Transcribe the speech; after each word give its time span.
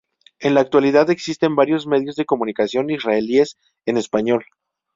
En 0.39 0.55
la 0.55 0.61
actualidad 0.61 1.11
existen 1.11 1.55
varios 1.55 1.85
medios 1.85 2.15
de 2.15 2.25
comunicación 2.25 2.89
israelíes 2.89 3.59
en 3.85 3.97
español. 3.97 4.43